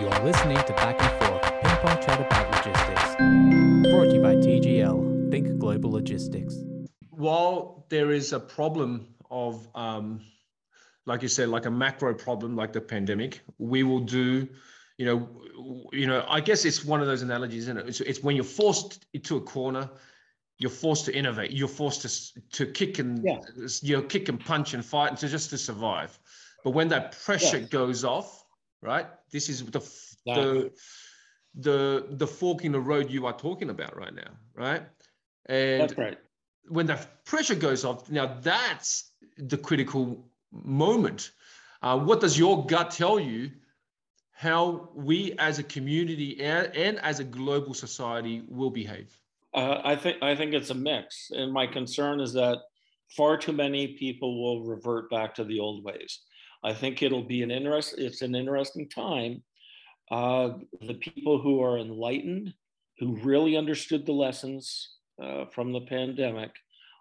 You 0.00 0.08
are 0.08 0.24
listening 0.24 0.56
to 0.56 0.72
Back 0.74 1.00
and 1.00 1.24
Forth, 1.24 1.42
ping 1.62 1.76
pong 1.76 2.02
chat 2.02 2.20
about 2.20 2.50
logistics. 2.56 3.14
Brought 3.90 4.06
to 4.06 4.14
you 4.14 4.20
by 4.22 4.34
TGL, 4.36 5.30
Think 5.30 5.58
Global 5.58 5.90
Logistics. 5.90 6.56
While 7.10 7.86
there 7.88 8.10
is 8.10 8.32
a 8.32 8.40
problem 8.40 9.14
of, 9.30 9.68
um, 9.74 10.20
like 11.06 11.22
you 11.22 11.28
said, 11.28 11.48
like 11.48 11.66
a 11.66 11.70
macro 11.70 12.14
problem 12.14 12.56
like 12.56 12.72
the 12.72 12.80
pandemic, 12.80 13.40
we 13.58 13.82
will 13.82 14.00
do, 14.00 14.48
you 14.98 15.06
know, 15.06 15.28
you 15.92 16.06
know, 16.06 16.24
I 16.28 16.40
guess 16.40 16.64
it's 16.64 16.84
one 16.84 17.00
of 17.00 17.06
those 17.06 17.22
analogies, 17.22 17.64
isn't 17.64 17.78
it? 17.78 17.88
It's, 17.88 18.00
it's 18.00 18.22
when 18.22 18.34
you're 18.34 18.44
forced 18.44 19.06
into 19.12 19.36
a 19.36 19.40
corner, 19.40 19.88
you're 20.58 20.70
forced 20.70 21.04
to 21.06 21.14
innovate. 21.16 21.50
You're 21.52 21.68
forced 21.68 22.02
to 22.02 22.40
to 22.66 22.66
kick 22.72 22.98
and 22.98 23.22
Yeah. 23.24 23.40
you 23.82 23.96
know 23.96 24.02
kick 24.02 24.28
and 24.28 24.38
punch 24.38 24.74
and 24.74 24.84
fight 24.84 25.10
and 25.10 25.18
to 25.18 25.28
just 25.28 25.50
to 25.50 25.58
survive. 25.58 26.18
But 26.64 26.70
when 26.70 26.88
that 26.88 27.12
pressure 27.24 27.58
Yeah. 27.58 27.66
goes 27.66 28.04
off, 28.04 28.41
right? 28.82 29.06
This 29.30 29.48
is 29.48 29.64
the 29.64 29.80
the 30.26 30.72
the 31.54 32.06
the 32.10 32.26
fork 32.26 32.64
in 32.64 32.72
the 32.72 32.80
road 32.80 33.10
you 33.10 33.26
are 33.26 33.32
talking 33.32 33.70
about 33.70 33.96
right 33.96 34.14
now, 34.14 34.32
right? 34.54 34.82
And 35.46 35.80
That's 35.82 35.96
right. 35.96 36.18
when 36.68 36.86
the 36.86 36.98
pressure 37.24 37.54
goes 37.54 37.84
off, 37.84 38.10
now 38.10 38.38
that's 38.42 39.12
the 39.38 39.56
critical 39.56 40.28
moment. 40.52 41.30
Uh, 41.82 41.98
what 41.98 42.20
does 42.20 42.38
your 42.38 42.66
gut 42.66 42.90
tell 42.90 43.18
you? 43.18 43.50
How 44.32 44.90
we 44.94 45.34
as 45.38 45.60
a 45.60 45.62
community 45.62 46.40
and, 46.40 46.74
and 46.74 46.98
as 47.00 47.20
a 47.20 47.24
global 47.24 47.74
society 47.74 48.42
will 48.48 48.70
behave? 48.70 49.16
Uh, 49.54 49.80
I 49.84 49.94
think 49.94 50.16
I 50.22 50.34
think 50.34 50.52
it's 50.52 50.70
a 50.70 50.74
mix, 50.74 51.30
and 51.30 51.52
my 51.52 51.66
concern 51.66 52.18
is 52.20 52.32
that 52.32 52.58
far 53.16 53.36
too 53.36 53.52
many 53.52 53.88
people 53.98 54.42
will 54.42 54.64
revert 54.64 55.10
back 55.10 55.34
to 55.36 55.44
the 55.44 55.60
old 55.60 55.84
ways. 55.84 56.22
I 56.64 56.72
think 56.72 57.02
it'll 57.02 57.24
be 57.24 57.42
an 57.42 57.50
interest. 57.50 57.94
It's 57.98 58.22
an 58.22 58.34
interesting 58.34 58.88
time. 58.88 59.42
Uh, 60.10 60.58
the 60.80 60.94
people 60.94 61.40
who 61.40 61.62
are 61.62 61.78
enlightened, 61.78 62.54
who 62.98 63.16
really 63.16 63.56
understood 63.56 64.06
the 64.06 64.12
lessons 64.12 64.96
uh, 65.22 65.46
from 65.46 65.72
the 65.72 65.80
pandemic, 65.82 66.50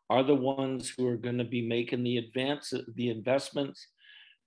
are 0.09 0.23
the 0.23 0.35
ones 0.35 0.89
who 0.89 1.07
are 1.07 1.17
going 1.17 1.37
to 1.37 1.43
be 1.43 1.67
making 1.67 2.03
the 2.03 2.17
advance, 2.17 2.73
the 2.95 3.09
investments 3.09 3.87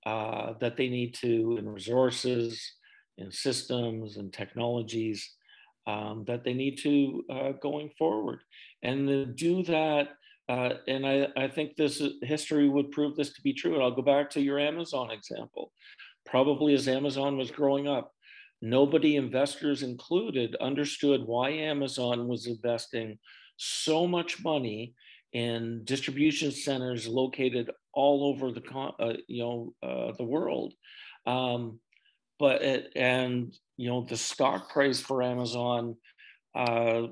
uh, 0.05 0.55
that 0.61 0.77
they 0.77 0.89
need 0.89 1.15
to 1.15 1.57
in 1.59 1.69
resources, 1.69 2.73
in 3.17 3.31
systems, 3.31 4.17
and 4.17 4.33
technologies 4.33 5.35
um, 5.87 6.25
that 6.27 6.45
they 6.45 6.55
need 6.55 6.79
to 6.79 7.25
uh, 7.31 7.53
going 7.63 7.91
forward. 7.99 8.41
And 8.83 9.09
to 9.09 9.27
do 9.27 9.63
that, 9.65 10.09
uh, 10.49 10.75
and 10.89 11.07
I, 11.07 11.29
I 11.37 11.49
think 11.49 11.77
this 11.77 12.01
is- 12.01 12.15
history 12.23 12.69
would 12.69 12.91
prove 12.91 13.17
this 13.17 13.33
to 13.35 13.43
be 13.43 13.53
true. 13.53 13.75
And 13.75 13.83
I'll 13.83 13.91
go 13.91 14.03
back 14.03 14.31
to 14.31 14.41
your 14.41 14.59
Amazon 14.59 15.11
example. 15.11 15.73
Probably 16.27 16.75
as 16.75 16.89
Amazon 16.89 17.37
was 17.37 17.51
growing 17.51 17.87
up, 17.89 18.13
nobody, 18.61 19.17
investors 19.17 19.83
included, 19.83 20.57
understood 20.57 21.23
why 21.25 21.51
Amazon 21.51 22.29
was 22.29 22.47
investing 22.47 23.19
so 23.57 24.07
much 24.07 24.43
money 24.43 24.95
in 25.33 25.83
distribution 25.85 26.51
centers 26.51 27.07
located 27.07 27.71
all 27.93 28.25
over 28.25 28.53
the 28.53 28.63
uh, 29.01 29.15
you 29.29 29.43
know 29.43 29.75
uh, 29.83 30.13
the 30.17 30.25
world. 30.25 30.73
Um, 31.27 31.81
but 32.39 32.63
it, 32.63 32.93
and 32.97 33.55
you 33.77 33.89
know 33.89 34.05
the 34.09 34.17
stock 34.17 34.71
price 34.71 35.01
for 35.01 35.23
Amazon, 35.23 35.97
uh, 36.55 37.09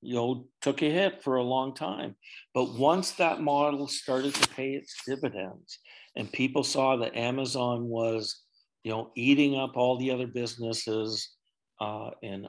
you 0.00 0.14
know, 0.14 0.46
took 0.60 0.82
a 0.82 0.90
hit 0.90 1.22
for 1.22 1.36
a 1.36 1.42
long 1.42 1.74
time. 1.74 2.14
But 2.54 2.74
once 2.74 3.12
that 3.12 3.40
model 3.40 3.88
started 3.88 4.34
to 4.34 4.48
pay 4.48 4.70
its 4.70 4.94
dividends, 5.06 5.78
and 6.16 6.32
people 6.32 6.64
saw 6.64 6.96
that 6.96 7.16
Amazon 7.16 7.84
was, 7.84 8.42
you 8.84 8.90
know, 8.90 9.10
eating 9.16 9.56
up 9.56 9.76
all 9.76 9.98
the 9.98 10.10
other 10.10 10.26
businesses, 10.26 11.30
uh, 11.80 12.10
and 12.22 12.48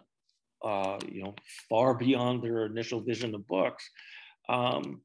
uh, 0.64 1.00
you 1.08 1.24
know, 1.24 1.36
far 1.70 1.94
beyond 1.94 2.44
their 2.44 2.66
initial 2.66 3.02
vision 3.02 3.34
of 3.34 3.48
books, 3.48 3.90
um, 4.50 5.02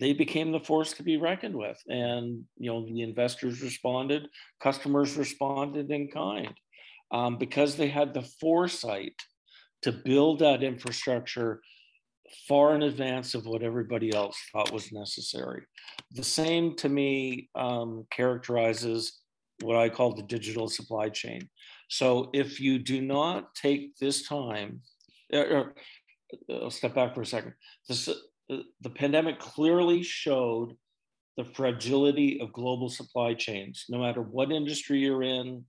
they 0.00 0.12
became 0.12 0.52
the 0.52 0.60
force 0.60 0.92
to 0.94 1.02
be 1.02 1.16
reckoned 1.16 1.54
with. 1.54 1.78
And 1.88 2.44
you 2.58 2.70
know, 2.70 2.84
the 2.86 3.02
investors 3.02 3.62
responded, 3.62 4.28
customers 4.60 5.16
responded 5.16 5.90
in 5.90 6.08
kind 6.08 6.54
um, 7.10 7.38
because 7.38 7.76
they 7.76 7.88
had 7.88 8.12
the 8.12 8.22
foresight 8.40 9.14
to 9.82 9.92
build 9.92 10.40
that 10.40 10.62
infrastructure 10.62 11.60
far 12.48 12.74
in 12.74 12.82
advance 12.82 13.34
of 13.34 13.46
what 13.46 13.62
everybody 13.62 14.14
else 14.14 14.36
thought 14.52 14.72
was 14.72 14.92
necessary. 14.92 15.62
The 16.12 16.24
same 16.24 16.74
to 16.76 16.88
me 16.88 17.48
um, 17.54 18.06
characterizes 18.10 19.20
what 19.62 19.76
I 19.76 19.88
call 19.88 20.14
the 20.14 20.22
digital 20.22 20.68
supply 20.68 21.08
chain. 21.08 21.48
So 21.88 22.30
if 22.32 22.60
you 22.60 22.78
do 22.78 23.00
not 23.00 23.54
take 23.54 23.96
this 23.98 24.26
time, 24.28 24.80
er, 25.34 25.38
er, 25.38 25.74
I'll 26.50 26.70
step 26.70 26.94
back 26.94 27.14
for 27.14 27.22
a 27.22 27.26
second. 27.26 27.54
This, 27.88 28.06
the, 28.48 28.64
the 28.80 28.90
pandemic 28.90 29.38
clearly 29.38 30.02
showed 30.02 30.76
the 31.36 31.44
fragility 31.44 32.40
of 32.40 32.52
global 32.52 32.88
supply 32.88 33.34
chains, 33.34 33.84
no 33.88 33.98
matter 33.98 34.22
what 34.22 34.50
industry 34.50 35.00
you're 35.00 35.22
in, 35.22 35.64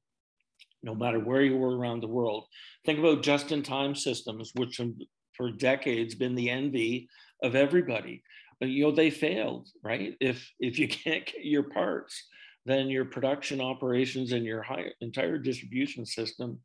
no 0.83 0.95
matter 0.95 1.19
where 1.19 1.41
you 1.41 1.57
were 1.57 1.77
around 1.77 2.01
the 2.01 2.07
world. 2.07 2.45
Think 2.85 2.99
about 2.99 3.23
just 3.23 3.51
in 3.51 3.63
time 3.63 3.95
systems, 3.95 4.51
which 4.55 4.77
have 4.77 4.93
for 5.37 5.51
decades 5.51 6.15
been 6.15 6.35
the 6.35 6.49
envy 6.49 7.07
of 7.43 7.55
everybody. 7.55 8.23
But, 8.59 8.69
you 8.69 8.83
know, 8.83 8.91
they 8.91 9.11
failed, 9.11 9.69
right? 9.83 10.15
If, 10.19 10.51
if 10.59 10.79
you 10.79 10.87
can't 11.03 11.25
get 11.25 11.45
your 11.45 11.63
parts, 11.63 12.27
then 12.65 12.89
your 12.89 13.05
production 13.05 13.61
operations 13.61 14.33
and 14.33 14.43
your 14.43 14.61
high, 14.61 14.91
entire 14.99 15.37
distribution 15.37 16.05
system 16.05 16.59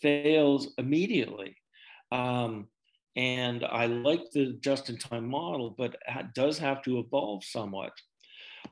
fails 0.00 0.72
immediately. 0.78 1.56
Um, 2.12 2.68
and 3.16 3.64
I 3.64 3.86
like 3.86 4.30
the 4.32 4.58
just 4.60 4.88
in 4.88 4.96
time 4.96 5.28
model, 5.28 5.74
but 5.76 5.96
it 6.08 6.34
does 6.34 6.58
have 6.58 6.82
to 6.82 6.98
evolve 6.98 7.44
somewhat. 7.44 7.92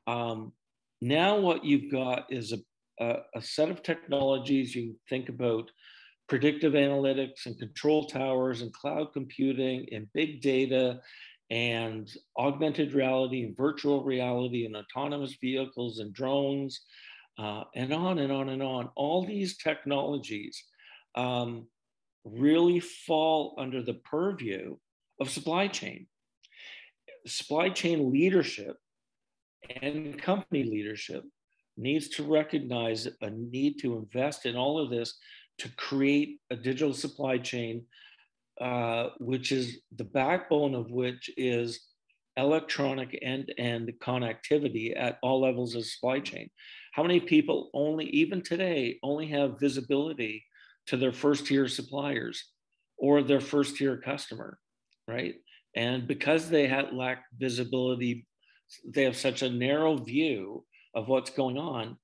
Um, 0.06 0.52
now, 1.02 1.38
what 1.38 1.64
you've 1.64 1.90
got 1.90 2.26
is 2.30 2.52
a, 2.52 2.58
a, 3.04 3.16
a 3.36 3.42
set 3.42 3.70
of 3.70 3.82
technologies 3.82 4.74
you 4.74 4.96
think 5.08 5.28
about 5.28 5.70
predictive 6.30 6.74
analytics 6.74 7.46
and 7.46 7.58
control 7.58 8.04
towers 8.06 8.62
and 8.62 8.72
cloud 8.72 9.12
computing 9.12 9.84
and 9.90 10.06
big 10.14 10.40
data 10.40 11.00
and 11.50 12.08
augmented 12.38 12.92
reality 12.92 13.42
and 13.42 13.56
virtual 13.56 14.04
reality 14.04 14.64
and 14.64 14.76
autonomous 14.76 15.36
vehicles 15.40 15.98
and 15.98 16.14
drones 16.14 16.82
uh, 17.36 17.64
and 17.74 17.92
on 17.92 18.20
and 18.20 18.30
on 18.30 18.48
and 18.48 18.62
on. 18.62 18.88
All 18.94 19.26
these 19.26 19.56
technologies 19.56 20.62
um, 21.16 21.66
really 22.24 22.78
fall 22.78 23.56
under 23.58 23.82
the 23.82 23.94
purview 23.94 24.76
of 25.20 25.30
supply 25.30 25.66
chain. 25.66 26.06
Supply 27.26 27.70
chain 27.70 28.12
leadership 28.12 28.76
and 29.82 30.16
company 30.16 30.62
leadership 30.62 31.24
needs 31.76 32.08
to 32.10 32.22
recognize 32.22 33.08
a 33.20 33.30
need 33.30 33.80
to 33.80 33.96
invest 33.96 34.46
in 34.46 34.54
all 34.54 34.78
of 34.78 34.90
this 34.90 35.18
to 35.60 35.68
create 35.76 36.40
a 36.50 36.56
digital 36.56 36.94
supply 36.94 37.38
chain, 37.38 37.84
uh, 38.60 39.10
which 39.18 39.52
is 39.52 39.80
the 39.96 40.04
backbone 40.04 40.74
of 40.74 40.90
which 40.90 41.30
is 41.36 41.80
electronic 42.36 43.18
end-to-end 43.20 43.92
connectivity 44.02 44.98
at 44.98 45.18
all 45.22 45.40
levels 45.40 45.74
of 45.74 45.84
supply 45.84 46.18
chain. 46.20 46.48
How 46.92 47.02
many 47.02 47.20
people 47.20 47.70
only, 47.74 48.06
even 48.06 48.42
today, 48.42 48.98
only 49.02 49.26
have 49.28 49.60
visibility 49.60 50.44
to 50.86 50.96
their 50.96 51.12
first 51.12 51.46
tier 51.46 51.68
suppliers 51.68 52.42
or 52.96 53.22
their 53.22 53.40
first 53.40 53.76
tier 53.76 53.98
customer, 53.98 54.58
right? 55.06 55.34
And 55.76 56.08
because 56.08 56.48
they 56.48 56.66
had 56.66 56.94
lack 56.94 57.24
visibility, 57.38 58.26
they 58.86 59.04
have 59.04 59.16
such 59.16 59.42
a 59.42 59.50
narrow 59.50 59.96
view 59.96 60.64
of 60.94 61.08
what's 61.08 61.30
going 61.30 61.58
on. 61.58 61.98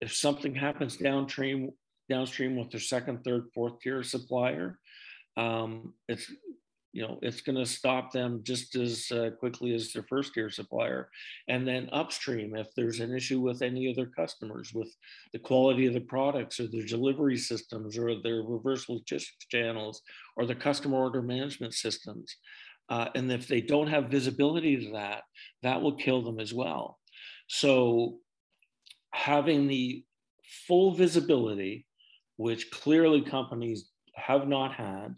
If 0.00 0.14
something 0.14 0.54
happens 0.54 0.96
downstream, 0.96 1.70
downstream 2.08 2.56
with 2.56 2.70
their 2.70 2.80
second, 2.80 3.24
third, 3.24 3.44
fourth 3.54 3.80
tier 3.80 4.02
supplier, 4.02 4.78
um, 5.36 5.94
it's 6.08 6.30
you 6.92 7.02
know 7.02 7.18
it's 7.22 7.40
going 7.40 7.56
to 7.56 7.64
stop 7.64 8.12
them 8.12 8.42
just 8.42 8.76
as 8.76 9.10
uh, 9.10 9.30
quickly 9.40 9.72
as 9.74 9.92
their 9.92 10.02
first 10.02 10.34
tier 10.34 10.50
supplier. 10.50 11.08
And 11.48 11.66
then 11.66 11.88
upstream 11.90 12.54
if 12.54 12.68
there's 12.76 13.00
an 13.00 13.14
issue 13.14 13.40
with 13.40 13.62
any 13.62 13.88
of 13.88 13.96
their 13.96 14.10
customers 14.10 14.72
with 14.74 14.94
the 15.32 15.38
quality 15.38 15.86
of 15.86 15.94
the 15.94 16.00
products 16.00 16.60
or 16.60 16.66
their 16.66 16.84
delivery 16.84 17.38
systems 17.38 17.96
or 17.96 18.20
their 18.20 18.42
reverse 18.42 18.88
logistics 18.90 19.46
channels 19.48 20.02
or 20.36 20.44
the 20.44 20.54
customer 20.54 20.98
order 20.98 21.22
management 21.22 21.72
systems 21.72 22.36
uh, 22.88 23.08
and 23.14 23.30
if 23.32 23.48
they 23.48 23.60
don't 23.60 23.86
have 23.86 24.10
visibility 24.10 24.76
to 24.76 24.92
that 24.92 25.22
that 25.62 25.80
will 25.80 25.96
kill 25.96 26.22
them 26.22 26.38
as 26.38 26.52
well. 26.52 26.98
So 27.46 28.18
having 29.12 29.66
the 29.66 30.04
full 30.66 30.94
visibility 30.94 31.86
which 32.36 32.70
clearly 32.70 33.20
companies 33.22 33.90
have 34.14 34.48
not 34.48 34.72
had 34.74 35.14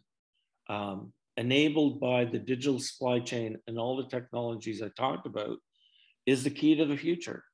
um, 0.68 1.12
enabled 1.36 2.00
by 2.00 2.24
the 2.24 2.38
digital 2.38 2.78
supply 2.78 3.20
chain 3.20 3.58
and 3.66 3.78
all 3.78 3.96
the 3.96 4.08
technologies 4.08 4.82
I 4.82 4.88
talked 4.96 5.26
about, 5.26 5.58
is 6.26 6.44
the 6.44 6.50
key 6.50 6.74
to 6.76 6.86
the 6.86 6.96
future. 6.96 7.44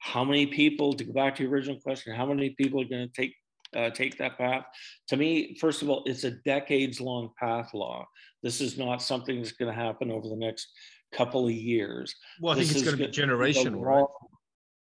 How 0.00 0.24
many 0.24 0.46
people, 0.46 0.92
to 0.94 1.04
go 1.04 1.12
back 1.12 1.36
to 1.36 1.42
your 1.42 1.52
original 1.52 1.80
question, 1.80 2.14
how 2.14 2.26
many 2.26 2.50
people 2.50 2.80
are 2.80 2.88
going 2.88 3.08
to 3.08 3.12
take 3.14 3.34
uh, 3.76 3.90
take 3.90 4.18
that 4.18 4.38
path. 4.38 4.64
To 5.08 5.16
me, 5.16 5.56
first 5.60 5.82
of 5.82 5.88
all, 5.88 6.02
it's 6.04 6.24
a 6.24 6.30
decades 6.30 7.00
long 7.00 7.30
path 7.38 7.70
La. 7.72 8.04
This 8.42 8.60
is 8.60 8.76
not 8.76 9.02
something 9.02 9.38
that's 9.38 9.52
going 9.52 9.72
to 9.72 9.80
happen 9.80 10.10
over 10.10 10.28
the 10.28 10.36
next 10.36 10.68
couple 11.12 11.46
of 11.46 11.52
years. 11.52 12.14
Well, 12.40 12.52
I 12.52 12.56
think 12.56 12.68
This 12.68 12.76
it's 12.82 12.84
going 12.84 12.98
to 12.98 13.06
be 13.06 13.12
generational, 13.12 13.80
right? 13.80 14.04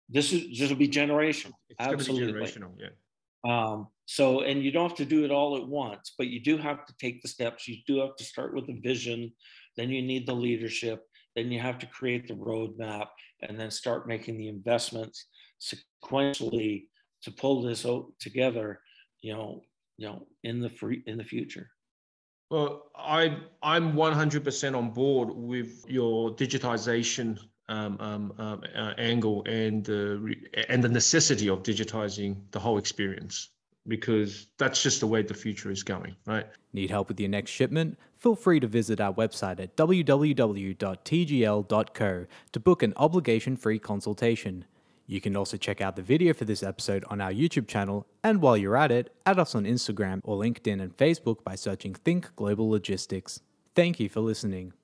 This 0.08 0.32
is 0.32 0.58
this 0.58 0.68
will 0.68 0.76
be 0.76 0.88
generational. 0.88 1.52
It's 1.68 1.78
going 1.78 1.98
to 1.98 2.04
be 2.04 2.10
Absolutely. 2.10 2.32
generational, 2.32 2.72
yeah. 2.78 2.88
Um, 3.44 3.88
so, 4.06 4.40
and 4.40 4.62
you 4.62 4.70
don't 4.70 4.88
have 4.88 4.98
to 4.98 5.04
do 5.04 5.24
it 5.24 5.30
all 5.30 5.56
at 5.56 5.66
once, 5.66 6.14
but 6.16 6.28
you 6.28 6.40
do 6.40 6.56
have 6.58 6.84
to 6.86 6.94
take 7.00 7.22
the 7.22 7.28
steps. 7.28 7.66
You 7.66 7.78
do 7.86 8.00
have 8.00 8.16
to 8.16 8.24
start 8.24 8.54
with 8.54 8.68
a 8.68 8.80
vision. 8.80 9.32
Then 9.76 9.90
you 9.90 10.02
need 10.02 10.26
the 10.26 10.34
leadership. 10.34 11.04
Then 11.34 11.50
you 11.50 11.60
have 11.60 11.78
to 11.78 11.86
create 11.86 12.28
the 12.28 12.34
roadmap 12.34 13.08
and 13.40 13.58
then 13.58 13.70
start 13.70 14.06
making 14.06 14.36
the 14.36 14.48
investments 14.48 15.26
sequentially 15.60 16.84
to 17.22 17.30
pull 17.30 17.62
this 17.62 17.86
together, 18.20 18.80
you 19.22 19.32
know, 19.32 19.62
you 19.96 20.06
know, 20.06 20.26
in 20.42 20.60
the 20.60 20.68
free, 20.68 21.02
in 21.06 21.16
the 21.16 21.24
future. 21.24 21.68
Well, 22.50 22.90
I 22.94 23.38
I'm 23.62 23.94
100% 23.94 24.76
on 24.76 24.90
board 24.90 25.30
with 25.32 25.84
your 25.88 26.34
digitization 26.34 27.38
um, 27.72 27.96
um, 28.00 28.32
um, 28.38 28.62
uh, 28.76 28.92
angle 28.98 29.42
and 29.46 29.84
the 29.84 30.34
and 30.68 30.84
the 30.84 30.88
necessity 30.88 31.48
of 31.48 31.62
digitizing 31.62 32.36
the 32.50 32.60
whole 32.60 32.76
experience 32.78 33.48
because 33.88 34.46
that's 34.58 34.82
just 34.82 35.00
the 35.00 35.06
way 35.06 35.22
the 35.22 35.34
future 35.34 35.70
is 35.70 35.82
going, 35.82 36.14
right? 36.26 36.46
Need 36.72 36.90
help 36.90 37.08
with 37.08 37.18
your 37.18 37.30
next 37.30 37.50
shipment? 37.50 37.98
Feel 38.16 38.36
free 38.36 38.60
to 38.60 38.68
visit 38.68 39.00
our 39.00 39.12
website 39.12 39.58
at 39.58 39.76
www.tgl.co 39.76 40.76
to 42.52 42.60
book 42.60 42.82
an 42.82 42.92
obligation 42.96 43.56
free 43.56 43.78
consultation. 43.80 44.64
You 45.06 45.20
can 45.20 45.36
also 45.36 45.56
check 45.56 45.80
out 45.80 45.96
the 45.96 46.02
video 46.02 46.32
for 46.32 46.44
this 46.44 46.62
episode 46.62 47.04
on 47.10 47.20
our 47.20 47.32
YouTube 47.32 47.66
channel, 47.66 48.06
and 48.22 48.40
while 48.40 48.56
you're 48.56 48.76
at 48.76 48.92
it, 48.92 49.12
add 49.26 49.40
us 49.40 49.56
on 49.56 49.64
Instagram 49.64 50.20
or 50.22 50.38
LinkedIn 50.38 50.80
and 50.80 50.96
Facebook 50.96 51.42
by 51.42 51.56
searching 51.56 51.94
Think 51.94 52.30
Global 52.36 52.70
Logistics. 52.70 53.40
Thank 53.74 53.98
you 53.98 54.08
for 54.08 54.20
listening. 54.20 54.74